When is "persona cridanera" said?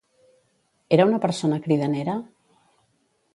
1.25-2.17